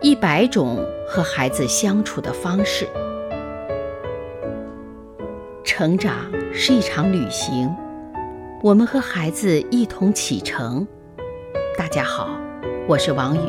[0.00, 2.88] 一百种和孩子相处的方式。
[5.64, 7.72] 成长是一场旅行，
[8.62, 10.86] 我们和孩子一同启程。
[11.76, 12.30] 大家好，
[12.86, 13.40] 我是王宇。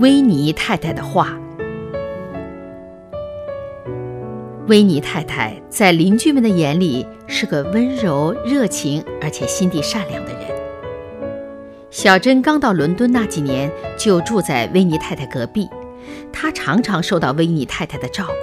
[0.00, 1.38] 维尼太太的话。
[4.66, 10.42] 维尼太太在邻居们的眼里是个温柔、热情而且心地善良的人。
[11.90, 15.70] 小珍刚到伦敦那几年，就住在维尼太太隔壁，
[16.32, 18.34] 她常常受到维尼太太的照顾。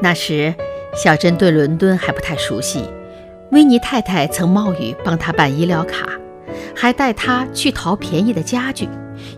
[0.00, 0.54] 那时，
[0.94, 2.84] 小珍对伦敦还不太熟悉，
[3.50, 6.06] 维尼太太曾冒雨帮她办医疗卡，
[6.74, 8.88] 还带她去淘便宜的家具，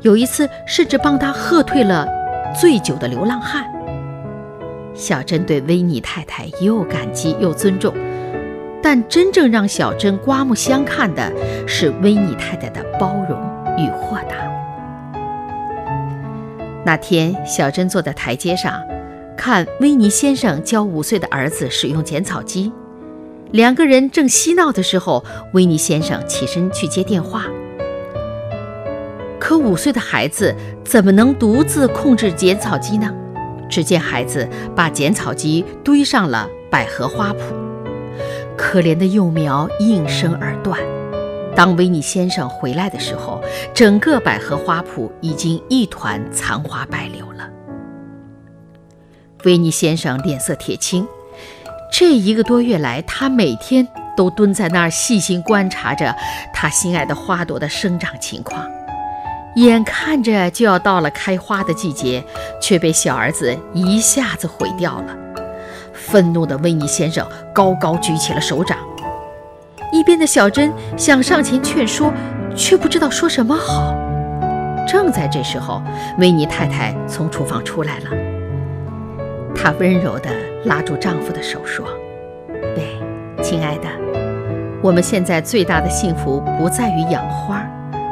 [0.03, 2.07] 有一次甚至帮她喝退了
[2.59, 3.65] 醉酒的流浪汉。
[4.95, 7.95] 小珍对维尼太太又感激又尊重。
[8.81, 11.33] 但真正让小珍刮目相看的
[11.67, 13.37] 是维尼太太的包容
[13.77, 14.37] 与豁达。
[16.85, 18.81] 那天，小珍坐在台阶上，
[19.39, 22.73] 看维尼先生教五岁的儿子使用剪草机。
[23.53, 27.47] 两个人正嬉闹的时候，维尼先生起身去接电话。
[29.39, 33.15] 可五岁的孩子怎么能独自控制剪草机呢？
[33.71, 37.37] 只见孩子把剪草机堆上了百合花圃。
[38.57, 40.79] 可怜的幼苗应声而断。
[41.55, 43.41] 当维尼先生回来的时候，
[43.73, 47.49] 整个百合花圃已经一团残花败柳了。
[49.45, 51.07] 维尼先生脸色铁青。
[51.93, 53.87] 这一个多月来，他每天
[54.17, 56.15] 都蹲在那儿细心观察着
[56.53, 58.67] 他心爱的花朵的生长情况。
[59.57, 62.23] 眼看着就要到了开花的季节，
[62.61, 65.17] 却被小儿子一下子毁掉了。
[65.93, 68.79] 愤怒的维尼先生高高举起了手掌，
[69.93, 72.13] 一边的小珍想上前劝说，
[72.55, 73.95] 却不知道说什么好。
[74.87, 75.83] 正在这时候，
[76.19, 78.11] 维尼太太从厨房出来了，
[79.61, 80.31] 她温柔地
[80.65, 81.85] 拉住丈夫的手说
[82.77, 82.97] ：“喂，
[83.43, 83.89] 亲爱的，
[84.81, 87.67] 我们现在最大的幸福不在于养花，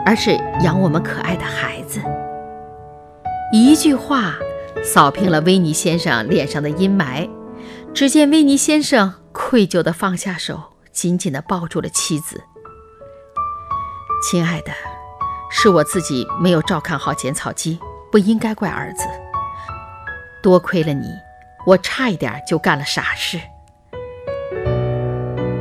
[0.05, 0.33] 而是
[0.65, 2.01] 养我们可爱的孩子。”
[3.53, 4.35] 一句话
[4.83, 7.31] 扫平了威尼先生脸上的阴霾。
[7.95, 10.61] 只见威尼先生愧疚地放下手，
[10.93, 12.43] 紧紧地抱住了妻子。
[14.29, 14.73] 亲爱的，
[15.51, 17.79] 是我自己没有照看好剪草机，
[18.13, 19.05] 不应该怪儿子。
[20.43, 21.07] 多亏了你，
[21.67, 23.41] 我差一点就干了傻事。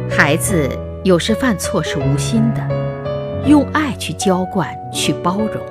[0.08, 0.70] 孩子
[1.04, 5.66] 有时犯错是无心的，用爱去浇灌、去包容，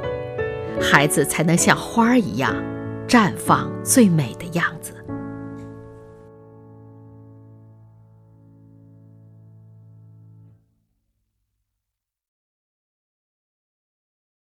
[0.81, 2.53] 孩子才能像花儿一样
[3.07, 4.93] 绽放最美的样子。